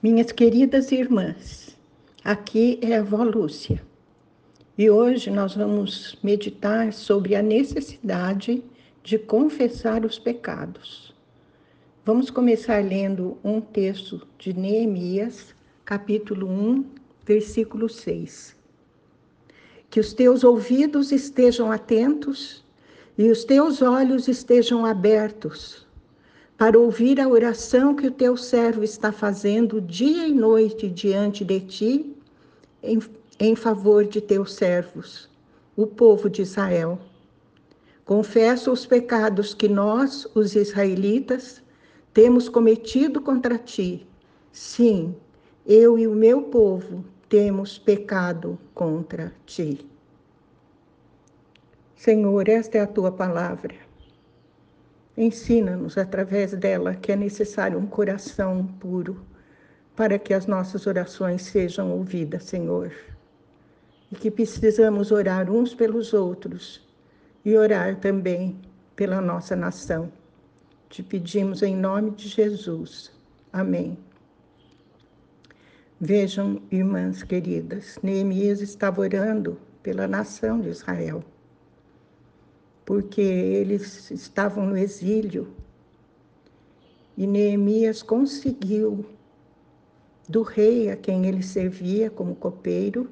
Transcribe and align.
Minhas 0.00 0.30
queridas 0.30 0.92
irmãs, 0.92 1.76
aqui 2.22 2.78
é 2.80 2.94
a 2.94 3.00
avó 3.00 3.24
Lúcia 3.24 3.82
e 4.78 4.88
hoje 4.88 5.28
nós 5.28 5.56
vamos 5.56 6.16
meditar 6.22 6.92
sobre 6.92 7.34
a 7.34 7.42
necessidade 7.42 8.62
de 9.02 9.18
confessar 9.18 10.06
os 10.06 10.16
pecados. 10.16 11.12
Vamos 12.04 12.30
começar 12.30 12.80
lendo 12.84 13.38
um 13.42 13.60
texto 13.60 14.24
de 14.38 14.52
Neemias, 14.52 15.52
capítulo 15.84 16.46
1, 16.46 16.84
versículo 17.26 17.88
6. 17.88 18.56
Que 19.90 19.98
os 19.98 20.14
teus 20.14 20.44
ouvidos 20.44 21.10
estejam 21.10 21.72
atentos 21.72 22.64
e 23.18 23.28
os 23.32 23.42
teus 23.42 23.82
olhos 23.82 24.28
estejam 24.28 24.86
abertos 24.86 25.87
para 26.58 26.76
ouvir 26.76 27.20
a 27.20 27.28
oração 27.28 27.94
que 27.94 28.08
o 28.08 28.10
teu 28.10 28.36
servo 28.36 28.82
está 28.82 29.12
fazendo 29.12 29.80
dia 29.80 30.26
e 30.26 30.34
noite 30.34 30.88
diante 30.88 31.44
de 31.44 31.60
ti, 31.60 32.16
em, 32.82 32.98
em 33.38 33.54
favor 33.54 34.04
de 34.04 34.20
teus 34.20 34.54
servos, 34.54 35.30
o 35.76 35.86
povo 35.86 36.28
de 36.28 36.42
Israel. 36.42 36.98
Confesso 38.04 38.72
os 38.72 38.84
pecados 38.84 39.54
que 39.54 39.68
nós, 39.68 40.26
os 40.34 40.56
israelitas, 40.56 41.62
temos 42.12 42.48
cometido 42.48 43.20
contra 43.20 43.56
ti. 43.56 44.04
Sim, 44.50 45.14
eu 45.64 45.96
e 45.96 46.08
o 46.08 46.14
meu 46.14 46.42
povo 46.42 47.04
temos 47.28 47.78
pecado 47.78 48.58
contra 48.74 49.32
ti. 49.46 49.86
Senhor, 51.94 52.48
esta 52.48 52.78
é 52.78 52.80
a 52.80 52.86
tua 52.86 53.12
palavra. 53.12 53.87
Ensina-nos 55.20 55.98
através 55.98 56.52
dela 56.52 56.94
que 56.94 57.10
é 57.10 57.16
necessário 57.16 57.76
um 57.76 57.88
coração 57.88 58.64
puro 58.78 59.20
para 59.96 60.16
que 60.16 60.32
as 60.32 60.46
nossas 60.46 60.86
orações 60.86 61.42
sejam 61.42 61.90
ouvidas, 61.90 62.44
Senhor. 62.44 62.92
E 64.12 64.14
que 64.14 64.30
precisamos 64.30 65.10
orar 65.10 65.50
uns 65.50 65.74
pelos 65.74 66.14
outros 66.14 66.88
e 67.44 67.56
orar 67.56 67.96
também 67.96 68.60
pela 68.94 69.20
nossa 69.20 69.56
nação. 69.56 70.12
Te 70.88 71.02
pedimos 71.02 71.64
em 71.64 71.74
nome 71.74 72.12
de 72.12 72.28
Jesus. 72.28 73.10
Amém. 73.52 73.98
Vejam, 76.00 76.62
irmãs 76.70 77.24
queridas, 77.24 77.98
Neemias 78.04 78.60
estava 78.60 79.00
orando 79.00 79.58
pela 79.82 80.06
nação 80.06 80.60
de 80.60 80.68
Israel 80.68 81.24
porque 82.88 83.20
eles 83.20 84.10
estavam 84.10 84.64
no 84.64 84.74
exílio. 84.74 85.48
E 87.18 87.26
Neemias 87.26 88.02
conseguiu, 88.02 89.04
do 90.26 90.40
rei 90.40 90.90
a 90.90 90.96
quem 90.96 91.26
ele 91.26 91.42
servia 91.42 92.08
como 92.08 92.34
copeiro, 92.34 93.10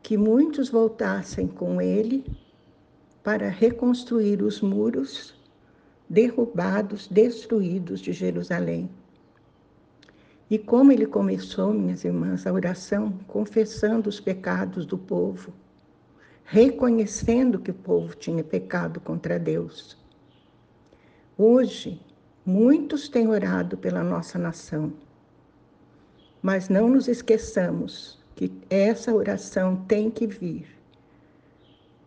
que 0.00 0.16
muitos 0.16 0.68
voltassem 0.70 1.48
com 1.48 1.80
ele 1.80 2.24
para 3.20 3.48
reconstruir 3.48 4.44
os 4.44 4.60
muros 4.60 5.34
derrubados, 6.08 7.08
destruídos 7.08 7.98
de 7.98 8.12
Jerusalém. 8.12 8.88
E 10.48 10.56
como 10.56 10.92
ele 10.92 11.06
começou, 11.06 11.74
minhas 11.74 12.04
irmãs, 12.04 12.46
a 12.46 12.52
oração 12.52 13.12
confessando 13.26 14.08
os 14.08 14.20
pecados 14.20 14.86
do 14.86 14.96
povo, 14.96 15.52
reconhecendo 16.50 17.60
que 17.60 17.70
o 17.70 17.74
povo 17.74 18.12
tinha 18.16 18.42
pecado 18.42 19.00
contra 19.00 19.38
Deus. 19.38 19.96
Hoje, 21.38 22.02
muitos 22.44 23.08
têm 23.08 23.28
orado 23.28 23.78
pela 23.78 24.02
nossa 24.02 24.36
nação, 24.36 24.92
mas 26.42 26.68
não 26.68 26.88
nos 26.88 27.06
esqueçamos 27.06 28.18
que 28.34 28.50
essa 28.68 29.14
oração 29.14 29.84
tem 29.86 30.10
que 30.10 30.26
vir 30.26 30.66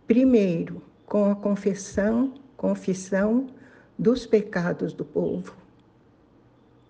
primeiro 0.05 0.81
com 1.05 1.31
a 1.31 1.35
confissão, 1.37 2.33
confissão 2.57 3.47
dos 3.97 4.25
pecados 4.25 4.91
do 4.91 5.05
povo, 5.05 5.55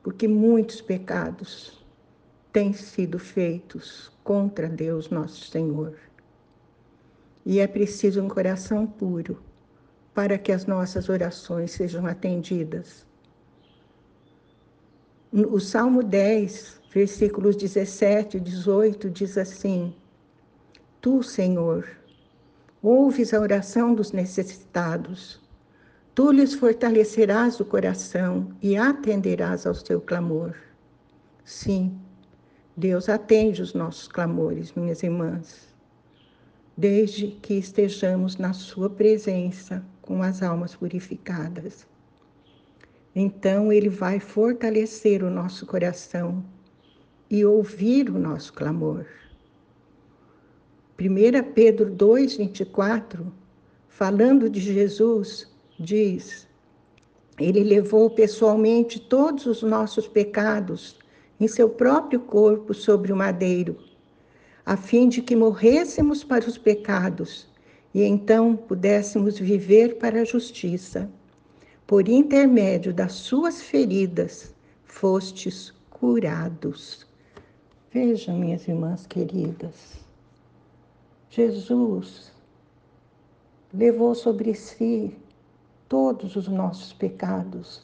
porque 0.01 0.27
muitos 0.27 0.81
pecados 0.81 1.85
têm 2.51 2.73
sido 2.73 3.19
feitos 3.19 4.11
contra 4.23 4.67
Deus 4.67 5.11
nosso 5.11 5.45
Senhor. 5.51 5.95
E 7.45 7.59
é 7.59 7.67
preciso 7.67 8.21
um 8.21 8.29
coração 8.29 8.87
puro 8.87 9.41
para 10.13 10.37
que 10.37 10.51
as 10.51 10.65
nossas 10.65 11.09
orações 11.09 11.71
sejam 11.71 12.05
atendidas. 12.05 13.05
O 15.31 15.59
Salmo 15.59 16.03
10, 16.03 16.79
versículos 16.93 17.55
17 17.55 18.37
e 18.37 18.39
18 18.39 19.09
diz 19.09 19.37
assim: 19.37 19.95
Tu, 21.01 21.23
Senhor, 21.23 21.89
ouves 22.81 23.33
a 23.33 23.39
oração 23.39 23.95
dos 23.95 24.11
necessitados. 24.11 25.41
Tu 26.13 26.31
lhes 26.31 26.53
fortalecerás 26.53 27.59
o 27.59 27.65
coração 27.65 28.55
e 28.61 28.77
atenderás 28.77 29.65
ao 29.65 29.73
seu 29.73 29.99
clamor. 29.99 30.55
Sim, 31.43 31.99
Deus 32.77 33.09
atende 33.09 33.63
os 33.63 33.73
nossos 33.73 34.07
clamores, 34.07 34.73
minhas 34.73 35.01
irmãs 35.01 35.72
desde 36.75 37.27
que 37.41 37.53
estejamos 37.53 38.37
na 38.37 38.53
Sua 38.53 38.89
presença 38.89 39.85
com 40.01 40.21
as 40.23 40.41
almas 40.41 40.75
purificadas. 40.75 41.87
Então, 43.15 43.71
Ele 43.71 43.89
vai 43.89 44.19
fortalecer 44.19 45.23
o 45.23 45.29
nosso 45.29 45.65
coração 45.65 46.43
e 47.29 47.45
ouvir 47.45 48.09
o 48.09 48.17
nosso 48.17 48.51
clamor. 48.53 49.05
1 50.99 51.53
Pedro 51.53 51.91
2,24, 51.91 53.25
falando 53.87 54.49
de 54.49 54.59
Jesus, 54.59 55.51
diz: 55.79 56.47
Ele 57.39 57.63
levou 57.63 58.09
pessoalmente 58.09 58.99
todos 58.99 59.45
os 59.45 59.61
nossos 59.61 60.07
pecados 60.07 60.97
em 61.39 61.47
seu 61.47 61.69
próprio 61.69 62.19
corpo 62.19 62.73
sobre 62.73 63.11
o 63.11 63.15
madeiro 63.15 63.92
a 64.65 64.77
fim 64.77 65.09
de 65.09 65.21
que 65.21 65.35
morrêssemos 65.35 66.23
para 66.23 66.47
os 66.47 66.57
pecados 66.57 67.47
e 67.93 68.01
então 68.01 68.55
pudéssemos 68.55 69.37
viver 69.37 69.97
para 69.97 70.21
a 70.21 70.25
justiça. 70.25 71.09
Por 71.85 72.07
intermédio 72.07 72.93
das 72.93 73.13
suas 73.13 73.61
feridas, 73.61 74.53
fostes 74.85 75.73
curados. 75.89 77.05
Vejam, 77.91 78.39
minhas 78.39 78.67
irmãs 78.67 79.05
queridas, 79.05 79.99
Jesus 81.29 82.31
levou 83.73 84.15
sobre 84.15 84.55
si 84.55 85.15
todos 85.89 86.35
os 86.35 86.47
nossos 86.47 86.93
pecados 86.93 87.83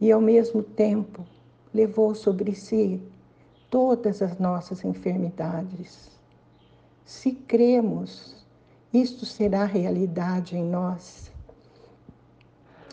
e, 0.00 0.10
ao 0.10 0.20
mesmo 0.20 0.62
tempo, 0.62 1.24
levou 1.72 2.14
sobre 2.14 2.54
si 2.54 3.00
todas 3.70 4.22
as 4.22 4.38
nossas 4.38 4.84
enfermidades. 4.84 6.10
Se 7.04 7.32
cremos, 7.32 8.44
isto 8.92 9.26
será 9.26 9.64
realidade 9.64 10.56
em 10.56 10.64
nós. 10.64 11.30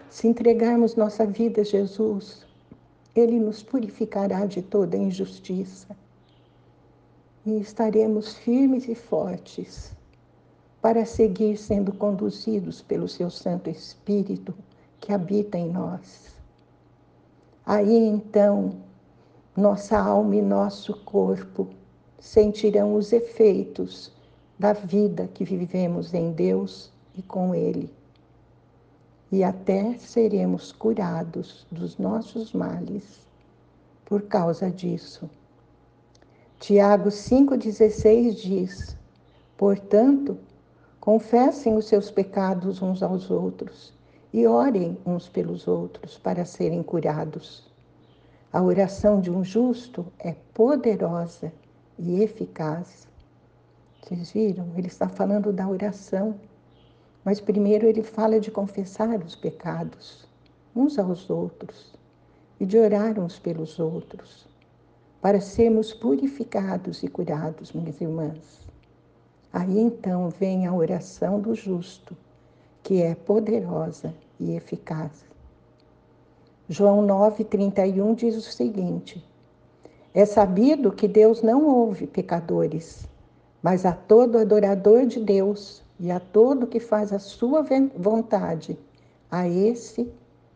Se 0.10 0.28
entregarmos 0.28 0.96
nossa 0.96 1.26
vida 1.26 1.62
a 1.62 1.66
Jesus, 1.66 2.46
Ele 3.16 3.40
nos 3.40 3.62
purificará 3.62 4.46
de 4.46 4.62
toda 4.62 4.96
injustiça 4.98 5.96
e 7.46 7.60
estaremos 7.60 8.36
firmes 8.38 8.88
e 8.88 8.96
fortes 8.96 9.94
para 10.82 11.06
seguir 11.06 11.58
sendo 11.58 11.94
conduzidos 11.94 12.82
pelo 12.82 13.08
Seu 13.08 13.30
Santo 13.30 13.70
Espírito 13.70 14.54
que 15.00 15.12
habita 15.12 15.58
em 15.58 15.70
nós. 15.70 16.36
Aí 17.66 17.96
então 17.96 18.78
nossa 19.56 19.98
alma 19.98 20.36
e 20.36 20.42
nosso 20.42 20.94
corpo 21.06 21.70
sentirão 22.20 22.96
os 22.96 23.14
efeitos 23.14 24.12
da 24.60 24.74
vida 24.74 25.30
que 25.34 25.46
vivemos 25.46 26.14
em 26.14 26.34
Deus 26.34 26.92
e 27.16 27.22
com 27.22 27.56
Ele. 27.56 27.90
E 29.32 29.44
até 29.44 29.98
seremos 29.98 30.74
curados 30.74 31.66
dos 31.72 31.98
nossos 31.98 32.52
males 32.52 33.26
por 34.04 34.24
causa 34.24 34.70
disso. 34.70 35.30
Tiago 36.60 37.10
5,16 37.10 38.34
diz: 38.34 38.98
Portanto, 39.58 40.38
confessem 41.00 41.78
os 41.78 41.86
seus 41.86 42.12
pecados 42.12 42.82
uns 42.82 43.02
aos 43.02 43.32
outros 43.32 43.94
e 44.34 44.46
orem 44.46 44.98
uns 45.06 45.30
pelos 45.30 45.66
outros 45.66 46.18
para 46.18 46.44
serem 46.44 46.84
curados. 46.84 47.75
A 48.56 48.64
oração 48.64 49.20
de 49.20 49.30
um 49.30 49.44
justo 49.44 50.06
é 50.18 50.34
poderosa 50.54 51.52
e 52.00 52.24
eficaz. 52.24 53.06
Vocês 54.02 54.32
viram? 54.32 54.72
Ele 54.78 54.88
está 54.88 55.10
falando 55.10 55.52
da 55.52 55.68
oração, 55.68 56.40
mas 57.26 57.42
primeiro 57.42 57.86
ele 57.86 58.02
fala 58.02 58.40
de 58.40 58.50
confessar 58.50 59.22
os 59.22 59.36
pecados 59.36 60.26
uns 60.74 60.98
aos 60.98 61.30
outros 61.30 61.94
e 62.58 62.66
de 62.66 62.78
orar 62.78 63.20
uns 63.20 63.38
pelos 63.38 63.78
outros, 63.78 64.48
para 65.20 65.42
sermos 65.42 65.94
purificados 65.94 67.04
e 67.04 67.10
curados, 67.10 67.74
minhas 67.74 68.00
irmãs. 68.00 68.66
Aí 69.52 69.78
então 69.78 70.30
vem 70.30 70.66
a 70.66 70.74
oração 70.74 71.42
do 71.42 71.54
justo, 71.54 72.16
que 72.82 73.02
é 73.02 73.16
poderosa 73.16 74.14
e 74.40 74.54
eficaz. 74.54 75.26
João 76.68 77.06
9,31 77.06 78.16
diz 78.16 78.36
o 78.36 78.42
seguinte: 78.42 79.24
É 80.14 80.26
sabido 80.26 80.92
que 80.92 81.08
Deus 81.08 81.44
não 81.44 81.68
ouve 81.68 82.08
pecadores, 82.08 83.08
mas 83.62 83.86
a 83.86 83.92
todo 83.92 84.40
adorador 84.40 85.06
de 85.06 85.20
Deus 85.20 85.84
e 86.00 86.10
a 86.10 86.20
todo 86.20 86.66
que 86.66 86.80
faz 86.80 87.14
a 87.14 87.20
sua 87.20 87.64
vontade, 87.96 88.80
a 89.30 89.48
esse 89.48 90.12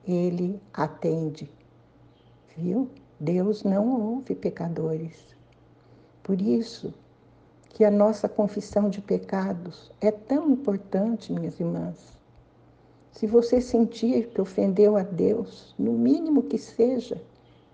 ele 0.07 0.59
atende. 0.73 1.49
Viu? 2.57 2.89
Deus 3.19 3.63
não 3.63 4.15
ouve 4.15 4.33
pecadores. 4.33 5.35
Por 6.23 6.41
isso 6.41 6.91
que 7.69 7.85
a 7.85 7.91
nossa 7.91 8.27
confissão 8.27 8.89
de 8.89 8.99
pecados 8.99 9.91
é 10.01 10.11
tão 10.11 10.49
importante, 10.49 11.31
minhas 11.31 11.59
irmãs. 11.59 12.18
Se 13.11 13.27
você 13.27 13.59
sentir 13.59 14.27
que 14.27 14.39
ofendeu 14.39 14.95
a 14.95 15.03
Deus, 15.03 15.73
no 15.77 15.93
mínimo 15.93 16.43
que 16.43 16.57
seja, 16.57 17.21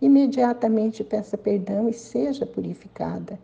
imediatamente 0.02 1.04
peça 1.04 1.38
perdão 1.38 1.90
e 1.90 1.94
seja 1.94 2.46
purificada. 2.46 3.40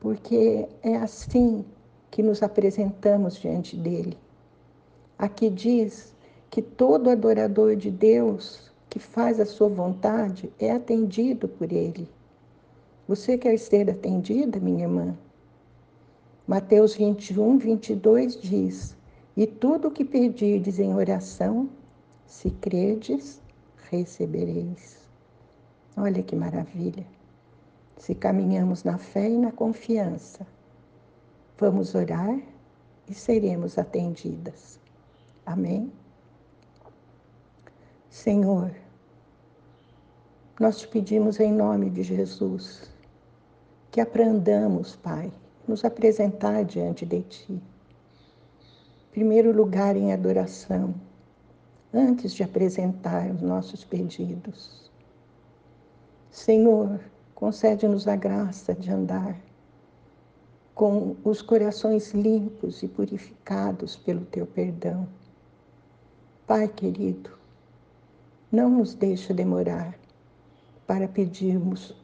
Porque 0.00 0.68
é 0.82 0.96
assim 0.96 1.64
que 2.10 2.22
nos 2.22 2.42
apresentamos 2.42 3.36
diante 3.36 3.76
dele. 3.76 4.16
Aqui 5.18 5.48
diz 5.48 6.14
que 6.50 6.60
todo 6.60 7.10
adorador 7.10 7.76
de 7.76 7.90
Deus 7.90 8.70
que 8.90 8.98
faz 8.98 9.40
a 9.40 9.46
sua 9.46 9.68
vontade 9.68 10.52
é 10.58 10.70
atendido 10.70 11.48
por 11.48 11.72
ele. 11.72 12.08
Você 13.08 13.38
quer 13.38 13.58
ser 13.58 13.88
atendida, 13.88 14.60
minha 14.60 14.84
irmã? 14.84 15.16
Mateus 16.46 16.94
21, 16.94 17.56
22 17.56 18.40
diz: 18.40 18.96
e 19.36 19.46
tudo 19.46 19.88
o 19.88 19.90
que 19.90 20.04
pedirdes 20.04 20.78
em 20.78 20.94
oração, 20.94 21.68
se 22.26 22.50
credes, 22.50 23.40
recebereis. 23.90 24.98
Olha 25.96 26.22
que 26.22 26.36
maravilha. 26.36 27.06
Se 27.96 28.14
caminhamos 28.14 28.84
na 28.84 28.98
fé 28.98 29.28
e 29.28 29.38
na 29.38 29.52
confiança, 29.52 30.46
vamos 31.58 31.94
orar 31.94 32.38
e 33.08 33.14
seremos 33.14 33.78
atendidas. 33.78 34.78
Amém? 35.46 35.90
Senhor, 38.10 38.74
nós 40.60 40.80
te 40.80 40.88
pedimos 40.88 41.40
em 41.40 41.52
nome 41.52 41.88
de 41.88 42.02
Jesus 42.02 42.90
que 43.90 44.00
aprendamos, 44.00 44.96
Pai, 44.96 45.32
nos 45.66 45.84
apresentar 45.84 46.64
diante 46.64 47.06
de 47.06 47.22
Ti 47.22 47.62
primeiro 49.12 49.52
lugar 49.52 49.94
em 49.94 50.10
adoração, 50.10 50.94
antes 51.92 52.32
de 52.32 52.42
apresentar 52.42 53.30
os 53.30 53.42
nossos 53.42 53.84
pedidos. 53.84 54.90
Senhor, 56.30 56.98
concede-nos 57.34 58.08
a 58.08 58.16
graça 58.16 58.74
de 58.74 58.90
andar 58.90 59.38
com 60.74 61.14
os 61.22 61.42
corações 61.42 62.12
limpos 62.12 62.82
e 62.82 62.88
purificados 62.88 63.96
pelo 63.96 64.24
teu 64.24 64.46
perdão. 64.46 65.06
Pai 66.46 66.66
querido, 66.66 67.36
não 68.50 68.70
nos 68.70 68.94
deixe 68.94 69.34
demorar 69.34 69.94
para 70.86 71.06
pedirmos 71.06 71.94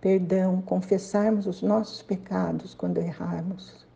perdão, 0.00 0.60
confessarmos 0.62 1.46
os 1.46 1.62
nossos 1.62 2.02
pecados 2.02 2.74
quando 2.74 2.98
errarmos, 2.98 3.86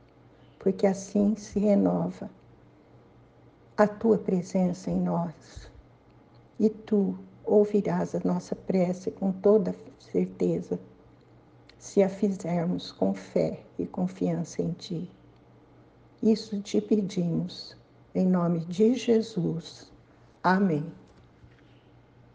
porque 0.60 0.86
assim 0.86 1.34
se 1.34 1.58
renova 1.58 2.30
a 3.80 3.86
tua 3.86 4.18
presença 4.18 4.90
em 4.90 5.00
nós. 5.00 5.70
E 6.58 6.68
tu 6.68 7.18
ouvirás 7.46 8.14
a 8.14 8.20
nossa 8.22 8.54
prece 8.54 9.10
com 9.10 9.32
toda 9.32 9.74
certeza, 9.98 10.78
se 11.78 12.02
a 12.02 12.08
fizermos 12.10 12.92
com 12.92 13.14
fé 13.14 13.62
e 13.78 13.86
confiança 13.86 14.60
em 14.60 14.72
ti. 14.72 15.10
Isso 16.22 16.60
te 16.60 16.78
pedimos, 16.78 17.74
em 18.14 18.26
nome 18.26 18.66
de 18.66 18.92
Jesus. 18.92 19.90
Amém. 20.42 20.84